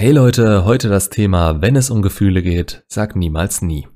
Hey 0.00 0.12
Leute, 0.12 0.64
heute 0.64 0.88
das 0.88 1.10
Thema, 1.10 1.60
wenn 1.60 1.74
es 1.74 1.90
um 1.90 2.02
Gefühle 2.02 2.40
geht, 2.40 2.84
sag 2.86 3.16
niemals 3.16 3.62
nie. 3.62 3.88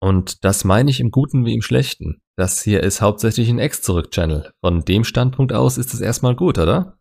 Und 0.00 0.46
das 0.46 0.64
meine 0.64 0.88
ich 0.88 0.98
im 0.98 1.10
Guten 1.10 1.44
wie 1.44 1.52
im 1.52 1.60
Schlechten. 1.60 2.22
Das 2.38 2.62
hier 2.62 2.82
ist 2.82 3.02
hauptsächlich 3.02 3.50
ein 3.50 3.58
Ex-Zurück-Channel. 3.58 4.50
Von 4.64 4.80
dem 4.86 5.04
Standpunkt 5.04 5.52
aus 5.52 5.76
ist 5.76 5.92
es 5.92 6.00
erstmal 6.00 6.34
gut, 6.36 6.56
oder? 6.56 6.96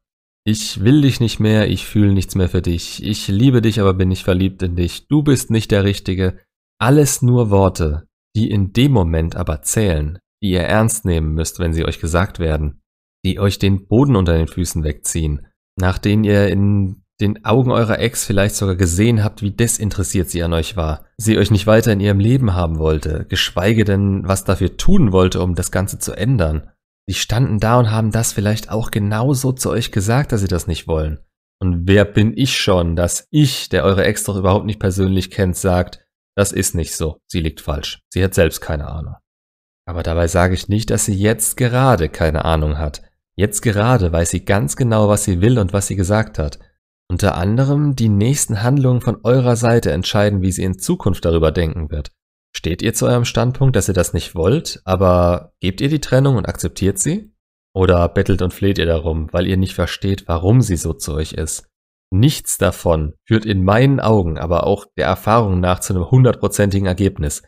Ich 0.45 0.83
will 0.83 0.99
dich 0.99 1.21
nicht 1.21 1.39
mehr, 1.39 1.69
ich 1.69 1.85
fühle 1.85 2.11
nichts 2.11 2.35
mehr 2.35 2.49
für 2.49 2.61
dich. 2.61 3.01
Ich 3.01 3.29
liebe 3.29 3.61
dich, 3.61 3.79
aber 3.79 3.93
bin 3.93 4.09
nicht 4.09 4.25
verliebt 4.25 4.61
in 4.63 4.75
dich. 4.75 5.07
Du 5.07 5.23
bist 5.23 5.49
nicht 5.49 5.71
der 5.71 5.85
Richtige. 5.85 6.37
Alles 6.77 7.21
nur 7.21 7.51
Worte, 7.51 8.09
die 8.35 8.51
in 8.51 8.73
dem 8.73 8.91
Moment 8.91 9.37
aber 9.37 9.61
zählen, 9.61 10.19
die 10.43 10.49
ihr 10.49 10.63
ernst 10.63 11.05
nehmen 11.05 11.35
müsst, 11.35 11.59
wenn 11.59 11.71
sie 11.71 11.85
euch 11.85 12.01
gesagt 12.01 12.39
werden, 12.39 12.81
die 13.23 13.39
euch 13.39 13.59
den 13.59 13.87
Boden 13.87 14.17
unter 14.17 14.33
den 14.33 14.49
Füßen 14.49 14.83
wegziehen, 14.83 15.47
nach 15.79 15.97
denen 15.97 16.25
ihr 16.25 16.49
in 16.49 17.01
den 17.21 17.45
Augen 17.45 17.71
eurer 17.71 17.99
Ex 17.99 18.25
vielleicht 18.25 18.55
sogar 18.55 18.75
gesehen 18.75 19.23
habt, 19.23 19.41
wie 19.41 19.51
desinteressiert 19.51 20.29
sie 20.29 20.43
an 20.43 20.53
euch 20.53 20.75
war, 20.75 21.05
sie 21.17 21.37
euch 21.37 21.51
nicht 21.51 21.67
weiter 21.67 21.93
in 21.93 21.99
ihrem 21.99 22.19
Leben 22.19 22.53
haben 22.53 22.79
wollte, 22.79 23.25
geschweige 23.29 23.85
denn 23.85 24.27
was 24.27 24.43
dafür 24.43 24.75
tun 24.75 25.11
wollte, 25.11 25.41
um 25.41 25.55
das 25.55 25.71
Ganze 25.71 25.99
zu 25.99 26.13
ändern. 26.13 26.69
Sie 27.07 27.15
standen 27.15 27.59
da 27.59 27.79
und 27.79 27.91
haben 27.91 28.11
das 28.11 28.33
vielleicht 28.33 28.71
auch 28.71 28.91
genauso 28.91 29.51
zu 29.51 29.69
euch 29.69 29.91
gesagt, 29.91 30.31
dass 30.31 30.41
sie 30.41 30.47
das 30.47 30.67
nicht 30.67 30.87
wollen. 30.87 31.19
Und 31.59 31.87
wer 31.87 32.05
bin 32.05 32.35
ich 32.35 32.57
schon, 32.57 32.95
dass 32.95 33.27
ich, 33.29 33.69
der 33.69 33.83
eure 33.83 34.03
Ex 34.03 34.23
doch 34.23 34.35
überhaupt 34.35 34.65
nicht 34.65 34.79
persönlich 34.79 35.29
kennt, 35.29 35.55
sagt, 35.55 36.05
das 36.35 36.51
ist 36.51 36.73
nicht 36.73 36.95
so, 36.95 37.17
sie 37.27 37.41
liegt 37.41 37.61
falsch, 37.61 38.01
sie 38.09 38.23
hat 38.23 38.33
selbst 38.33 38.61
keine 38.61 38.87
Ahnung. 38.87 39.15
Aber 39.85 40.03
dabei 40.03 40.27
sage 40.27 40.53
ich 40.53 40.69
nicht, 40.69 40.89
dass 40.89 41.05
sie 41.05 41.13
jetzt 41.13 41.57
gerade 41.57 42.09
keine 42.09 42.45
Ahnung 42.45 42.77
hat. 42.77 43.01
Jetzt 43.35 43.61
gerade 43.61 44.11
weiß 44.11 44.29
sie 44.29 44.45
ganz 44.45 44.75
genau, 44.75 45.07
was 45.07 45.23
sie 45.23 45.41
will 45.41 45.59
und 45.59 45.73
was 45.73 45.87
sie 45.87 45.95
gesagt 45.95 46.39
hat. 46.39 46.59
Unter 47.11 47.35
anderem 47.35 47.93
die 47.93 48.07
nächsten 48.07 48.63
Handlungen 48.63 49.01
von 49.01 49.19
eurer 49.23 49.57
Seite 49.57 49.91
entscheiden, 49.91 50.41
wie 50.41 50.53
sie 50.53 50.63
in 50.63 50.79
Zukunft 50.79 51.25
darüber 51.25 51.51
denken 51.51 51.91
wird. 51.91 52.13
Steht 52.55 52.81
ihr 52.81 52.93
zu 52.93 53.05
eurem 53.05 53.25
Standpunkt, 53.25 53.75
dass 53.75 53.89
ihr 53.89 53.93
das 53.93 54.13
nicht 54.13 54.33
wollt, 54.33 54.81
aber 54.85 55.51
gebt 55.59 55.81
ihr 55.81 55.89
die 55.89 55.99
Trennung 55.99 56.37
und 56.37 56.47
akzeptiert 56.47 56.99
sie? 56.99 57.33
Oder 57.73 58.07
bettelt 58.07 58.41
und 58.41 58.53
fleht 58.53 58.77
ihr 58.77 58.85
darum, 58.85 59.27
weil 59.33 59.45
ihr 59.45 59.57
nicht 59.57 59.75
versteht, 59.75 60.29
warum 60.29 60.61
sie 60.61 60.77
so 60.77 60.93
zu 60.93 61.13
euch 61.13 61.33
ist? 61.33 61.69
Nichts 62.11 62.57
davon 62.57 63.13
führt 63.27 63.45
in 63.45 63.65
meinen 63.65 63.99
Augen 63.99 64.37
aber 64.37 64.65
auch 64.65 64.85
der 64.95 65.07
Erfahrung 65.07 65.59
nach 65.59 65.81
zu 65.81 65.93
einem 65.93 66.09
hundertprozentigen 66.09 66.87
Ergebnis. 66.87 67.43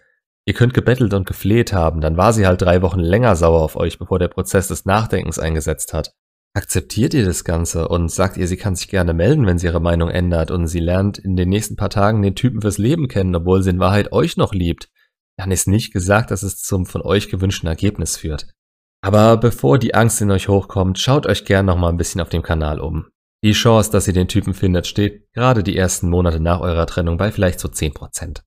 Ihr 0.45 0.55
könnt 0.55 0.73
gebettelt 0.73 1.13
und 1.13 1.25
gefleht 1.25 1.71
haben, 1.71 2.01
dann 2.01 2.17
war 2.17 2.33
sie 2.33 2.45
halt 2.45 2.61
drei 2.61 2.81
Wochen 2.81 2.99
länger 2.99 3.37
sauer 3.37 3.61
auf 3.61 3.77
euch, 3.77 3.97
bevor 3.97 4.19
der 4.19 4.27
Prozess 4.27 4.67
des 4.67 4.83
Nachdenkens 4.83 5.39
eingesetzt 5.39 5.93
hat. 5.93 6.11
Akzeptiert 6.55 7.15
ihr 7.15 7.25
das 7.25 7.43
Ganze 7.43 7.87
und 7.87 8.11
sagt 8.11 8.37
ihr, 8.37 8.47
sie 8.47 8.57
kann 8.57 8.75
sich 8.75 8.87
gerne 8.87 9.15
melden, 9.15 9.47
wenn 9.47 9.57
sie 9.57 9.65
ihre 9.65 9.79
Meinung 9.79 10.09
ändert 10.09 10.51
und 10.51 10.67
sie 10.67 10.79
lernt 10.79 11.17
in 11.17 11.35
den 11.35 11.49
nächsten 11.49 11.75
paar 11.75 11.89
Tagen 11.89 12.21
den 12.21 12.35
Typen 12.35 12.61
fürs 12.61 12.77
Leben 12.77 13.07
kennen, 13.07 13.35
obwohl 13.35 13.63
sie 13.63 13.71
in 13.71 13.79
Wahrheit 13.79 14.11
euch 14.11 14.37
noch 14.37 14.53
liebt, 14.53 14.89
dann 15.35 15.49
ist 15.49 15.67
nicht 15.67 15.91
gesagt, 15.91 16.29
dass 16.29 16.43
es 16.43 16.57
zum 16.57 16.85
von 16.85 17.01
euch 17.01 17.29
gewünschten 17.29 17.67
Ergebnis 17.67 18.17
führt. 18.17 18.53
Aber 19.01 19.37
bevor 19.37 19.79
die 19.79 19.95
Angst 19.95 20.21
in 20.21 20.29
euch 20.29 20.47
hochkommt, 20.47 20.99
schaut 20.99 21.25
euch 21.25 21.43
gern 21.43 21.65
noch 21.65 21.75
mal 21.75 21.89
ein 21.89 21.97
bisschen 21.97 22.21
auf 22.21 22.29
dem 22.29 22.43
Kanal 22.43 22.79
um. 22.79 23.07
Die 23.43 23.53
Chance, 23.53 23.91
dass 23.91 24.07
ihr 24.07 24.13
den 24.13 24.27
Typen 24.27 24.53
findet, 24.53 24.85
steht 24.85 25.33
gerade 25.33 25.63
die 25.63 25.75
ersten 25.75 26.07
Monate 26.07 26.39
nach 26.39 26.61
eurer 26.61 26.85
Trennung 26.85 27.17
bei 27.17 27.31
vielleicht 27.31 27.59
so 27.59 27.67
10%. 27.67 28.43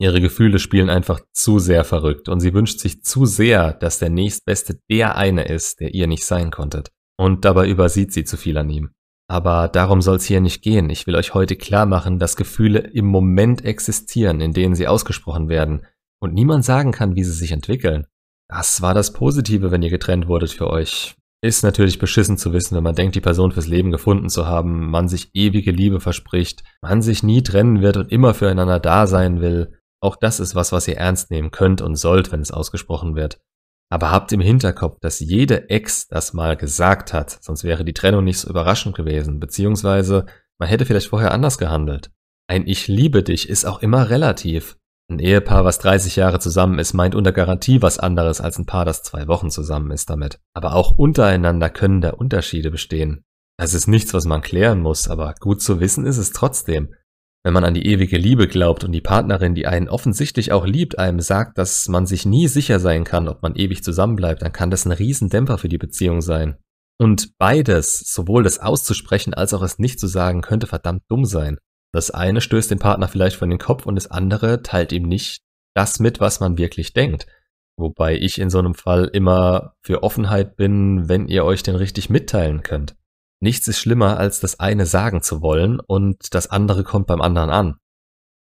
Ihre 0.00 0.22
Gefühle 0.22 0.58
spielen 0.58 0.88
einfach 0.88 1.20
zu 1.34 1.58
sehr 1.58 1.84
verrückt 1.84 2.30
und 2.30 2.40
sie 2.40 2.54
wünscht 2.54 2.80
sich 2.80 3.04
zu 3.04 3.26
sehr, 3.26 3.74
dass 3.74 3.98
der 3.98 4.08
nächstbeste 4.08 4.80
der 4.90 5.16
eine 5.16 5.44
ist, 5.44 5.80
der 5.80 5.92
ihr 5.94 6.06
nicht 6.06 6.24
sein 6.24 6.50
konntet 6.50 6.90
und 7.20 7.44
dabei 7.44 7.68
übersieht 7.68 8.14
sie 8.14 8.24
zu 8.24 8.38
viel 8.38 8.56
an 8.56 8.70
ihm. 8.70 8.92
Aber 9.28 9.68
darum 9.68 10.00
soll 10.00 10.16
es 10.16 10.24
hier 10.24 10.40
nicht 10.40 10.62
gehen. 10.62 10.88
Ich 10.88 11.06
will 11.06 11.16
euch 11.16 11.34
heute 11.34 11.54
klar 11.54 11.84
machen, 11.84 12.18
dass 12.18 12.34
Gefühle 12.34 12.78
im 12.78 13.04
Moment 13.04 13.62
existieren, 13.62 14.40
in 14.40 14.54
denen 14.54 14.74
sie 14.74 14.88
ausgesprochen 14.88 15.50
werden 15.50 15.84
und 16.18 16.32
niemand 16.32 16.64
sagen 16.64 16.92
kann, 16.92 17.16
wie 17.16 17.24
sie 17.24 17.34
sich 17.34 17.52
entwickeln. 17.52 18.06
Das 18.48 18.80
war 18.80 18.94
das 18.94 19.12
Positive, 19.12 19.70
wenn 19.70 19.82
ihr 19.82 19.90
getrennt 19.90 20.28
wurdet 20.28 20.52
für 20.52 20.70
euch. 20.70 21.14
Ist 21.42 21.62
natürlich 21.62 21.98
beschissen 21.98 22.38
zu 22.38 22.54
wissen, 22.54 22.74
wenn 22.74 22.84
man 22.84 22.94
denkt, 22.94 23.14
die 23.16 23.20
Person 23.20 23.52
fürs 23.52 23.66
Leben 23.66 23.90
gefunden 23.90 24.30
zu 24.30 24.46
haben, 24.46 24.90
man 24.90 25.06
sich 25.06 25.30
ewige 25.34 25.72
Liebe 25.72 26.00
verspricht, 26.00 26.64
man 26.80 27.02
sich 27.02 27.22
nie 27.22 27.42
trennen 27.42 27.82
wird 27.82 27.98
und 27.98 28.10
immer 28.10 28.32
füreinander 28.32 28.80
da 28.80 29.06
sein 29.06 29.42
will. 29.42 29.74
Auch 30.00 30.16
das 30.16 30.40
ist 30.40 30.54
was, 30.54 30.72
was 30.72 30.88
ihr 30.88 30.96
ernst 30.96 31.30
nehmen 31.30 31.50
könnt 31.50 31.82
und 31.82 31.96
sollt, 31.96 32.32
wenn 32.32 32.40
es 32.40 32.50
ausgesprochen 32.50 33.14
wird. 33.14 33.42
Aber 33.92 34.12
habt 34.12 34.32
im 34.32 34.40
Hinterkopf, 34.40 34.98
dass 35.00 35.18
jede 35.18 35.68
Ex 35.68 36.06
das 36.06 36.32
mal 36.32 36.56
gesagt 36.56 37.12
hat, 37.12 37.38
sonst 37.42 37.64
wäre 37.64 37.84
die 37.84 37.92
Trennung 37.92 38.24
nicht 38.24 38.38
so 38.38 38.48
überraschend 38.48 38.94
gewesen, 38.94 39.40
beziehungsweise 39.40 40.26
man 40.58 40.68
hätte 40.68 40.86
vielleicht 40.86 41.08
vorher 41.08 41.32
anders 41.32 41.58
gehandelt. 41.58 42.10
Ein 42.48 42.66
Ich 42.66 42.86
liebe 42.88 43.22
dich 43.22 43.48
ist 43.48 43.64
auch 43.64 43.80
immer 43.80 44.10
relativ. 44.10 44.76
Ein 45.10 45.18
Ehepaar, 45.18 45.64
was 45.64 45.80
30 45.80 46.14
Jahre 46.16 46.38
zusammen 46.38 46.78
ist, 46.78 46.94
meint 46.94 47.16
unter 47.16 47.32
Garantie 47.32 47.82
was 47.82 47.98
anderes 47.98 48.40
als 48.40 48.58
ein 48.58 48.66
Paar, 48.66 48.84
das 48.84 49.02
zwei 49.02 49.26
Wochen 49.26 49.50
zusammen 49.50 49.90
ist 49.90 50.08
damit. 50.08 50.38
Aber 50.54 50.74
auch 50.74 50.92
untereinander 50.96 51.68
können 51.68 52.00
da 52.00 52.10
Unterschiede 52.10 52.70
bestehen. 52.70 53.24
Das 53.58 53.74
ist 53.74 53.88
nichts, 53.88 54.14
was 54.14 54.24
man 54.24 54.40
klären 54.40 54.80
muss, 54.80 55.08
aber 55.08 55.34
gut 55.40 55.60
zu 55.62 55.80
wissen 55.80 56.06
ist 56.06 56.16
es 56.16 56.30
trotzdem. 56.30 56.94
Wenn 57.42 57.54
man 57.54 57.64
an 57.64 57.74
die 57.74 57.86
ewige 57.86 58.18
Liebe 58.18 58.48
glaubt 58.48 58.84
und 58.84 58.92
die 58.92 59.00
Partnerin, 59.00 59.54
die 59.54 59.66
einen 59.66 59.88
offensichtlich 59.88 60.52
auch 60.52 60.66
liebt, 60.66 60.98
einem 60.98 61.20
sagt, 61.20 61.56
dass 61.56 61.88
man 61.88 62.06
sich 62.06 62.26
nie 62.26 62.48
sicher 62.48 62.80
sein 62.80 63.04
kann, 63.04 63.28
ob 63.28 63.42
man 63.42 63.56
ewig 63.56 63.82
zusammenbleibt, 63.82 64.42
dann 64.42 64.52
kann 64.52 64.70
das 64.70 64.84
ein 64.84 64.92
Riesendämpfer 64.92 65.56
für 65.56 65.70
die 65.70 65.78
Beziehung 65.78 66.20
sein. 66.20 66.56
Und 66.98 67.38
beides, 67.38 68.00
sowohl 68.12 68.42
das 68.42 68.58
auszusprechen 68.58 69.32
als 69.32 69.54
auch 69.54 69.62
es 69.62 69.78
nicht 69.78 69.98
zu 69.98 70.06
sagen, 70.06 70.42
könnte 70.42 70.66
verdammt 70.66 71.02
dumm 71.08 71.24
sein. 71.24 71.56
Das 71.92 72.10
eine 72.10 72.42
stößt 72.42 72.70
den 72.70 72.78
Partner 72.78 73.08
vielleicht 73.08 73.36
von 73.36 73.48
den 73.48 73.58
Kopf 73.58 73.86
und 73.86 73.94
das 73.94 74.10
andere 74.10 74.62
teilt 74.62 74.92
ihm 74.92 75.04
nicht 75.04 75.40
das 75.74 75.98
mit, 75.98 76.20
was 76.20 76.40
man 76.40 76.58
wirklich 76.58 76.92
denkt. 76.92 77.26
Wobei 77.78 78.16
ich 78.16 78.38
in 78.38 78.50
so 78.50 78.58
einem 78.58 78.74
Fall 78.74 79.06
immer 79.06 79.74
für 79.82 80.02
Offenheit 80.02 80.56
bin, 80.56 81.08
wenn 81.08 81.26
ihr 81.26 81.44
euch 81.46 81.62
denn 81.62 81.76
richtig 81.76 82.10
mitteilen 82.10 82.62
könnt. 82.62 82.96
Nichts 83.42 83.66
ist 83.68 83.78
schlimmer, 83.78 84.18
als 84.18 84.40
das 84.40 84.60
eine 84.60 84.86
sagen 84.86 85.22
zu 85.22 85.40
wollen 85.40 85.80
und 85.80 86.34
das 86.34 86.48
andere 86.48 86.84
kommt 86.84 87.06
beim 87.06 87.22
anderen 87.22 87.50
an. 87.50 87.76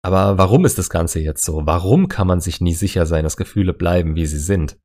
Aber 0.02 0.36
warum 0.36 0.66
ist 0.66 0.76
das 0.78 0.90
Ganze 0.90 1.20
jetzt 1.20 1.44
so? 1.44 1.62
Warum 1.64 2.08
kann 2.08 2.26
man 2.26 2.40
sich 2.40 2.60
nie 2.60 2.74
sicher 2.74 3.06
sein, 3.06 3.24
dass 3.24 3.38
Gefühle 3.38 3.72
bleiben, 3.72 4.16
wie 4.16 4.26
sie 4.26 4.38
sind? 4.38 4.76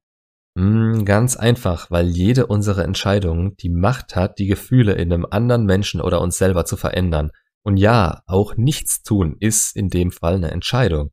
Hm, 0.58 1.04
ganz 1.04 1.36
einfach, 1.36 1.92
weil 1.92 2.08
jede 2.08 2.48
unserer 2.48 2.86
Entscheidungen 2.86 3.58
die 3.58 3.70
Macht 3.70 4.16
hat, 4.16 4.40
die 4.40 4.48
Gefühle 4.48 4.94
in 4.94 5.12
einem 5.12 5.28
anderen 5.30 5.66
Menschen 5.66 6.00
oder 6.00 6.22
uns 6.22 6.38
selber 6.38 6.64
zu 6.64 6.78
verändern. 6.78 7.32
Und 7.64 7.76
ja, 7.76 8.22
auch 8.26 8.56
nichts 8.56 9.04
tun 9.04 9.36
ist 9.40 9.76
in 9.76 9.90
dem 9.90 10.12
Fall 10.12 10.36
eine 10.36 10.52
Entscheidung. 10.52 11.12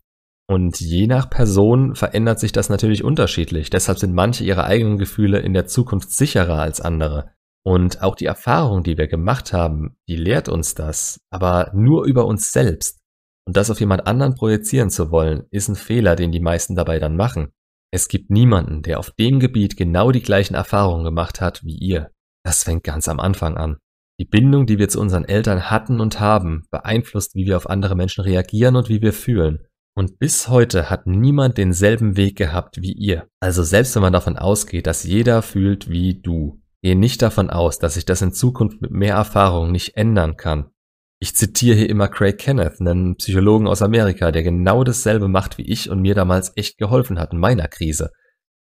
Und 0.49 0.79
je 0.79 1.09
nach 1.09 1.29
Person 1.29 1.97
verändert 1.97 2.39
sich 2.39 2.53
das 2.53 2.69
natürlich 2.69 3.03
unterschiedlich. 3.03 3.69
Deshalb 3.69 3.99
sind 3.99 4.15
manche 4.15 4.45
ihre 4.45 4.65
eigenen 4.65 4.97
Gefühle 4.97 5.41
in 5.41 5.53
der 5.53 5.67
Zukunft 5.67 6.13
sicherer 6.13 6.61
als 6.61 6.81
andere. 6.81 7.33
Und 7.67 8.01
auch 8.01 8.15
die 8.15 8.27
Erfahrung, 8.27 8.85
die 8.85 8.97
wir 8.97 9.09
gemacht 9.09 9.53
haben, 9.53 9.97
die 10.09 10.15
lehrt 10.15 10.49
uns 10.49 10.77
das, 10.77 11.19
aber 11.31 11.73
nur 11.75 12.05
über 12.05 12.25
uns 12.25 12.53
selbst. 12.53 13.01
Und 13.45 13.57
das 13.57 13.71
auf 13.71 13.81
jemand 13.81 14.07
anderen 14.07 14.37
projizieren 14.37 14.89
zu 14.89 15.11
wollen, 15.11 15.47
ist 15.51 15.67
ein 15.67 15.75
Fehler, 15.75 16.15
den 16.15 16.31
die 16.31 16.39
meisten 16.39 16.77
dabei 16.77 17.01
dann 17.01 17.17
machen. 17.17 17.49
Es 17.93 18.07
gibt 18.07 18.31
niemanden, 18.31 18.83
der 18.83 19.01
auf 19.01 19.11
dem 19.11 19.41
Gebiet 19.41 19.77
genau 19.77 20.13
die 20.13 20.23
gleichen 20.23 20.55
Erfahrungen 20.55 21.03
gemacht 21.03 21.41
hat 21.41 21.65
wie 21.65 21.77
ihr. 21.77 22.13
Das 22.45 22.63
fängt 22.63 22.85
ganz 22.85 23.09
am 23.09 23.19
Anfang 23.19 23.57
an. 23.57 23.79
Die 24.21 24.27
Bindung, 24.27 24.67
die 24.67 24.79
wir 24.79 24.89
zu 24.89 25.01
unseren 25.01 25.25
Eltern 25.25 25.69
hatten 25.69 25.99
und 25.99 26.21
haben, 26.21 26.67
beeinflusst, 26.71 27.35
wie 27.35 27.47
wir 27.47 27.57
auf 27.57 27.69
andere 27.69 27.97
Menschen 27.97 28.23
reagieren 28.23 28.77
und 28.77 28.89
wie 28.89 29.03
wir 29.03 29.13
fühlen. 29.13 29.67
Und 29.97 30.21
bis 30.21 30.49
heute 30.49 30.89
hat 30.89 31.09
niemand 31.09 31.59
denselben 31.59 32.17
Weg 32.17 32.37
gehabt 32.37 32.81
wie 32.81 32.93
ihr. 32.93 33.27
Also 33.41 33.65
selbst 33.65 33.97
wenn 33.97 34.03
man 34.03 34.13
davon 34.13 34.37
ausgeht, 34.37 34.87
dass 34.87 35.03
jeder 35.03 35.43
fühlt 35.43 35.91
wie 35.91 36.21
du, 36.21 36.61
Gehe 36.87 36.95
nicht 36.95 37.21
davon 37.21 37.51
aus, 37.51 37.81
dass 37.81 37.95
sich 37.95 38.05
das 38.05 38.23
in 38.23 38.33
Zukunft 38.33 38.81
mit 38.81 38.93
mehr 38.93 39.17
Erfahrung 39.17 39.73
nicht 39.73 39.97
ändern 39.97 40.37
kann. 40.37 40.71
Ich 41.19 41.35
zitiere 41.35 41.77
hier 41.77 41.91
immer 41.91 42.07
Craig 42.07 42.39
Kenneth, 42.39 42.81
einen 42.81 43.17
Psychologen 43.17 43.67
aus 43.67 43.83
Amerika, 43.83 44.31
der 44.31 44.45
genau 44.45 44.85
dasselbe 44.85 45.27
macht 45.27 45.59
wie 45.59 45.65
ich 45.69 45.91
und 45.91 46.01
mir 46.01 46.15
damals 46.15 46.53
echt 46.55 46.79
geholfen 46.79 47.19
hat 47.19 47.33
in 47.33 47.41
meiner 47.41 47.67
Krise. 47.67 48.13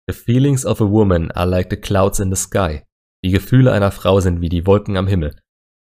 The 0.07 0.15
feelings 0.15 0.65
of 0.65 0.81
a 0.81 0.89
woman 0.89 1.33
are 1.33 1.51
like 1.51 1.67
the 1.71 1.77
clouds 1.77 2.21
in 2.21 2.33
the 2.33 2.41
sky. 2.41 2.85
Die 3.25 3.33
Gefühle 3.33 3.73
einer 3.73 3.91
Frau 3.91 4.21
sind 4.21 4.41
wie 4.41 4.49
die 4.49 4.65
Wolken 4.65 4.97
am 4.97 5.09
Himmel. 5.09 5.35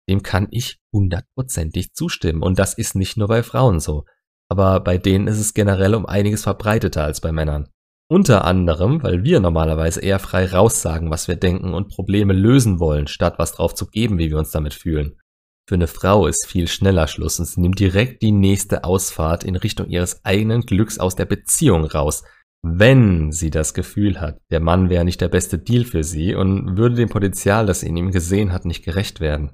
Dem 0.10 0.24
kann 0.24 0.48
ich 0.50 0.80
hundertprozentig 0.92 1.94
zustimmen 1.94 2.42
und 2.42 2.58
das 2.58 2.74
ist 2.74 2.96
nicht 2.96 3.18
nur 3.18 3.28
bei 3.28 3.44
Frauen 3.44 3.80
so, 3.80 4.04
aber 4.50 4.80
bei 4.80 4.98
denen 4.98 5.28
ist 5.28 5.40
es 5.40 5.54
generell 5.54 5.94
um 5.94 6.08
einiges 6.08 6.42
verbreiteter 6.42 7.04
als 7.04 7.22
bei 7.22 7.32
Männern. 7.32 7.70
Unter 8.08 8.46
anderem, 8.46 9.02
weil 9.02 9.24
wir 9.24 9.40
normalerweise 9.40 10.00
eher 10.00 10.20
frei 10.20 10.46
raussagen, 10.46 11.10
was 11.10 11.28
wir 11.28 11.38
denken 11.38 11.74
und 11.74 11.90
Probleme 11.90 12.34
lösen 12.34 12.80
wollen, 12.80 13.08
statt 13.08 13.36
was 13.38 13.54
drauf 13.54 13.74
zu 13.74 13.88
geben, 13.88 14.20
wie 14.20 14.30
wir 14.30 14.38
uns 14.38 14.52
damit 14.52 14.76
fühlen. 14.76 15.20
Für 15.68 15.76
eine 15.76 15.88
Frau 15.88 16.28
ist 16.28 16.46
viel 16.46 16.68
schneller 16.68 17.08
Schluss 17.08 17.40
und 17.40 17.46
sie 17.46 17.60
nimmt 17.60 17.80
direkt 17.80 18.22
die 18.22 18.32
nächste 18.32 18.84
Ausfahrt 18.84 19.44
in 19.44 19.56
Richtung 19.56 19.88
ihres 19.88 20.24
eigenen 20.24 20.62
Glücks 20.62 21.00
aus 21.00 21.16
der 21.16 21.26
Beziehung 21.26 21.86
raus, 21.86 22.24
wenn 22.68 23.32
sie 23.32 23.50
das 23.50 23.74
Gefühl 23.74 24.22
hat, 24.22 24.40
der 24.52 24.60
Mann 24.60 24.90
wäre 24.90 25.06
nicht 25.06 25.22
der 25.22 25.28
beste 25.28 25.58
Deal 25.58 25.86
für 25.86 26.04
sie 26.04 26.36
und 26.36 26.78
würde 26.78 26.96
dem 26.96 27.10
Potenzial, 27.10 27.66
das 27.66 27.80
sie 27.80 27.88
in 27.88 27.98
ihm 27.98 28.12
gesehen 28.12 28.52
hat, 28.52 28.66
nicht 28.66 28.84
gerecht 28.84 29.20
werden. 29.20 29.52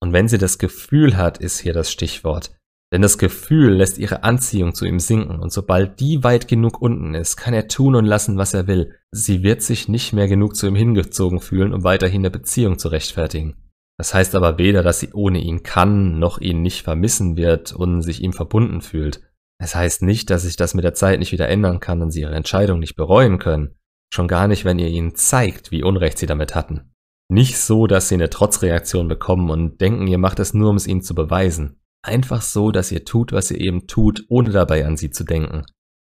Und 0.00 0.12
wenn 0.12 0.28
sie 0.28 0.38
das 0.38 0.58
Gefühl 0.58 1.16
hat, 1.16 1.38
ist 1.38 1.58
hier 1.58 1.72
das 1.72 1.90
Stichwort, 1.90 2.52
Denn 2.92 3.00
das 3.00 3.16
Gefühl 3.16 3.72
lässt 3.72 3.96
ihre 3.96 4.22
Anziehung 4.22 4.74
zu 4.74 4.84
ihm 4.84 5.00
sinken 5.00 5.40
und 5.40 5.50
sobald 5.50 5.98
die 5.98 6.22
weit 6.22 6.46
genug 6.46 6.82
unten 6.82 7.14
ist, 7.14 7.36
kann 7.36 7.54
er 7.54 7.66
tun 7.66 7.94
und 7.94 8.04
lassen, 8.04 8.36
was 8.36 8.52
er 8.52 8.66
will. 8.66 8.94
Sie 9.10 9.42
wird 9.42 9.62
sich 9.62 9.88
nicht 9.88 10.12
mehr 10.12 10.28
genug 10.28 10.56
zu 10.56 10.66
ihm 10.66 10.74
hingezogen 10.74 11.40
fühlen, 11.40 11.72
um 11.72 11.84
weiterhin 11.84 12.20
eine 12.20 12.30
Beziehung 12.30 12.78
zu 12.78 12.88
rechtfertigen. 12.88 13.56
Das 13.96 14.12
heißt 14.12 14.34
aber 14.34 14.58
weder, 14.58 14.82
dass 14.82 15.00
sie 15.00 15.12
ohne 15.14 15.38
ihn 15.38 15.62
kann, 15.62 16.18
noch 16.18 16.38
ihn 16.38 16.60
nicht 16.60 16.82
vermissen 16.82 17.36
wird 17.36 17.72
und 17.72 18.02
sich 18.02 18.22
ihm 18.22 18.34
verbunden 18.34 18.82
fühlt. 18.82 19.22
Es 19.58 19.74
heißt 19.74 20.02
nicht, 20.02 20.28
dass 20.28 20.42
sich 20.42 20.56
das 20.56 20.74
mit 20.74 20.84
der 20.84 20.94
Zeit 20.94 21.18
nicht 21.18 21.32
wieder 21.32 21.48
ändern 21.48 21.80
kann 21.80 22.02
und 22.02 22.10
sie 22.10 22.20
ihre 22.20 22.34
Entscheidung 22.34 22.78
nicht 22.78 22.96
bereuen 22.96 23.38
können. 23.38 23.76
Schon 24.12 24.28
gar 24.28 24.48
nicht, 24.48 24.66
wenn 24.66 24.78
ihr 24.78 24.88
ihnen 24.88 25.14
zeigt, 25.14 25.70
wie 25.70 25.82
unrecht 25.82 26.18
sie 26.18 26.26
damit 26.26 26.54
hatten. 26.54 26.92
Nicht 27.30 27.56
so, 27.58 27.86
dass 27.86 28.08
sie 28.08 28.16
eine 28.16 28.28
Trotzreaktion 28.28 29.08
bekommen 29.08 29.48
und 29.48 29.80
denken, 29.80 30.06
ihr 30.06 30.18
macht 30.18 30.38
es 30.40 30.52
nur, 30.52 30.68
um 30.68 30.76
es 30.76 30.86
ihnen 30.86 31.02
zu 31.02 31.14
beweisen. 31.14 31.81
Einfach 32.02 32.42
so, 32.42 32.72
dass 32.72 32.90
ihr 32.90 33.04
tut, 33.04 33.32
was 33.32 33.50
ihr 33.50 33.60
eben 33.60 33.86
tut, 33.86 34.24
ohne 34.28 34.50
dabei 34.50 34.84
an 34.84 34.96
sie 34.96 35.10
zu 35.10 35.24
denken. 35.24 35.64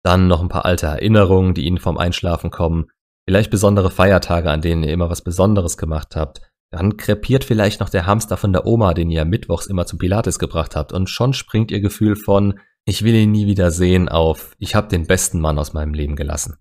Dann 0.04 0.28
noch 0.28 0.42
ein 0.42 0.50
paar 0.50 0.66
alte 0.66 0.86
Erinnerungen, 0.86 1.54
die 1.54 1.66
ihnen 1.66 1.80
vom 1.80 1.98
Einschlafen 1.98 2.52
kommen. 2.52 2.86
Vielleicht 3.28 3.52
besondere 3.52 3.92
Feiertage, 3.92 4.50
an 4.50 4.62
denen 4.62 4.84
ihr 4.84 4.94
immer 4.94 5.10
was 5.10 5.24
Besonderes 5.24 5.78
gemacht 5.78 6.16
habt. 6.16 6.42
Dann 6.72 6.98
krepiert 6.98 7.44
vielleicht 7.44 7.80
noch 7.80 7.90
der 7.90 8.06
Hamster 8.06 8.38
von 8.38 8.54
der 8.54 8.66
Oma, 8.66 8.94
den 8.94 9.10
ihr 9.10 9.26
mittwochs 9.26 9.66
immer 9.66 9.88
zum 9.88 9.98
Pilates 9.98 10.38
gebracht 10.38 10.76
habt. 10.76 10.94
Und 10.94 11.10
schon 11.10 11.34
springt 11.34 11.72
ihr 11.72 11.82
Gefühl 11.82 12.16
von, 12.16 12.60
ich 12.86 13.04
will 13.04 13.16
ihn 13.16 13.32
nie 13.32 13.48
wieder 13.48 13.72
sehen, 13.72 14.10
auf, 14.10 14.56
ich 14.60 14.76
habe 14.76 14.88
den 14.88 15.08
besten 15.08 15.40
Mann 15.40 15.58
aus 15.58 15.74
meinem 15.74 15.94
Leben 15.94 16.16
gelassen. 16.16 16.58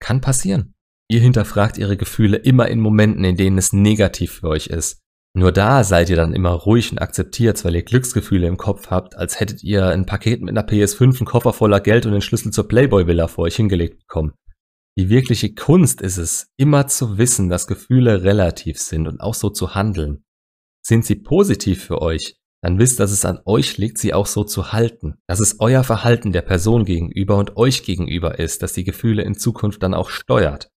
Kann 0.00 0.20
passieren. 0.20 0.74
Ihr 1.08 1.20
hinterfragt 1.20 1.78
ihre 1.78 1.96
Gefühle 1.96 2.36
immer 2.36 2.68
in 2.68 2.80
Momenten, 2.80 3.24
in 3.24 3.36
denen 3.36 3.58
es 3.58 3.72
negativ 3.72 4.40
für 4.40 4.48
euch 4.48 4.68
ist. 4.68 5.00
Nur 5.34 5.52
da 5.52 5.84
seid 5.84 6.10
ihr 6.10 6.16
dann 6.16 6.32
immer 6.32 6.50
ruhig 6.50 6.90
und 6.90 6.98
akzeptiert, 6.98 7.64
weil 7.64 7.76
ihr 7.76 7.82
Glücksgefühle 7.82 8.46
im 8.46 8.56
Kopf 8.56 8.88
habt, 8.88 9.16
als 9.16 9.38
hättet 9.40 9.62
ihr 9.62 9.86
ein 9.86 10.06
Paket 10.06 10.40
mit 10.40 10.50
einer 10.50 10.66
PS5, 10.66 11.18
einen 11.18 11.26
Koffer 11.26 11.52
voller 11.52 11.80
Geld 11.80 12.06
und 12.06 12.12
den 12.12 12.22
Schlüssel 12.22 12.52
zur 12.52 12.66
Playboy-Villa 12.66 13.28
vor 13.28 13.44
euch 13.44 13.56
hingelegt 13.56 13.98
bekommen. 14.00 14.32
Die 14.98 15.10
wirkliche 15.10 15.54
Kunst 15.54 16.00
ist 16.00 16.16
es, 16.16 16.48
immer 16.56 16.88
zu 16.88 17.18
wissen, 17.18 17.48
dass 17.48 17.68
Gefühle 17.68 18.24
relativ 18.24 18.78
sind 18.78 19.06
und 19.06 19.20
auch 19.20 19.34
so 19.34 19.50
zu 19.50 19.74
handeln. 19.74 20.24
Sind 20.84 21.04
sie 21.04 21.16
positiv 21.16 21.84
für 21.84 22.02
euch, 22.02 22.36
dann 22.62 22.80
wisst, 22.80 22.98
dass 22.98 23.12
es 23.12 23.24
an 23.24 23.38
euch 23.44 23.78
liegt, 23.78 23.98
sie 23.98 24.14
auch 24.14 24.26
so 24.26 24.42
zu 24.42 24.72
halten. 24.72 25.14
Dass 25.28 25.38
es 25.38 25.60
euer 25.60 25.84
Verhalten 25.84 26.32
der 26.32 26.42
Person 26.42 26.84
gegenüber 26.84 27.36
und 27.36 27.56
euch 27.56 27.84
gegenüber 27.84 28.40
ist, 28.40 28.62
dass 28.62 28.72
die 28.72 28.84
Gefühle 28.84 29.22
in 29.22 29.38
Zukunft 29.38 29.82
dann 29.82 29.94
auch 29.94 30.10
steuert 30.10 30.70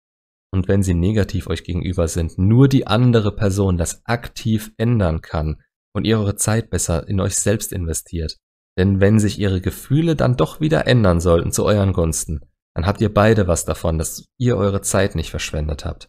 und 0.53 0.69
wenn 0.69 0.83
sie 0.83 0.95
negativ 0.95 1.49
euch 1.49 1.65
gegenüber 1.65 2.09
sind, 2.09 2.39
nur 2.39 2.69
die 2.69 2.87
andere 2.87 3.35
Person 3.35 3.77
das 3.77 4.05
aktiv 4.07 4.73
ändern 4.77 5.21
kann 5.21 5.61
und 5.95 6.05
ihr 6.05 6.19
eure 6.19 6.37
Zeit 6.37 6.71
besser 6.71 7.09
in 7.09 7.21
euch 7.21 7.37
selbst 7.37 7.73
investiert. 7.73 8.37
Denn 8.79 9.01
wenn 9.01 9.19
sich 9.19 9.39
ihre 9.39 9.61
Gefühle 9.61 10.15
dann 10.15 10.37
doch 10.37 10.61
wieder 10.61 10.87
ändern 10.87 11.21
sollten 11.21 11.53
zu 11.53 11.65
euren 11.65 11.93
Gunsten, 11.93 12.41
dann 12.75 12.87
habt 12.87 13.01
ihr 13.01 13.13
beide 13.13 13.49
was 13.49 13.65
davon, 13.65 13.99
dass 13.99 14.27
ihr 14.39 14.57
eure 14.57 14.83
Zeit 14.83 15.17
nicht 15.17 15.31
verschwendet 15.31 15.85
habt. 15.85 16.09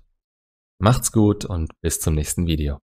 Macht's 0.80 1.12
gut 1.12 1.46
und 1.46 1.72
bis 1.82 2.00
zum 2.00 2.14
nächsten 2.14 2.46
Video. 2.46 2.78